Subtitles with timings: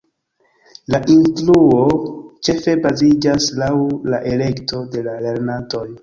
[0.93, 1.81] La instruo
[2.47, 3.69] ĉefe baziĝas laŭ
[4.13, 5.83] la elekto de la lernantoj.